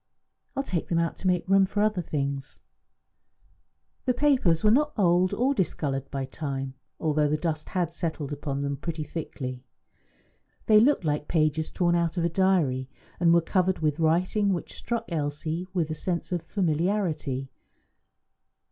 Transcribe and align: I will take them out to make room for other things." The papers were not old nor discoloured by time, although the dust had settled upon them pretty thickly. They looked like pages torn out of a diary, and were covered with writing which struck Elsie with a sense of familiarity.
I 0.55 0.61
will 0.61 0.63
take 0.63 0.87
them 0.87 0.97
out 0.97 1.15
to 1.17 1.27
make 1.27 1.47
room 1.47 1.67
for 1.67 1.83
other 1.83 2.01
things." 2.01 2.59
The 4.05 4.15
papers 4.15 4.63
were 4.63 4.71
not 4.71 4.93
old 4.97 5.31
nor 5.31 5.53
discoloured 5.53 6.09
by 6.09 6.25
time, 6.25 6.73
although 6.99 7.27
the 7.27 7.37
dust 7.37 7.69
had 7.69 7.91
settled 7.91 8.33
upon 8.33 8.61
them 8.61 8.77
pretty 8.77 9.03
thickly. 9.03 9.63
They 10.65 10.79
looked 10.79 11.05
like 11.05 11.27
pages 11.27 11.71
torn 11.71 11.93
out 11.93 12.17
of 12.17 12.25
a 12.25 12.29
diary, 12.29 12.89
and 13.19 13.31
were 13.31 13.41
covered 13.41 13.77
with 13.77 13.99
writing 13.99 14.49
which 14.53 14.73
struck 14.73 15.05
Elsie 15.09 15.67
with 15.71 15.91
a 15.91 15.93
sense 15.93 16.31
of 16.31 16.41
familiarity. 16.41 17.51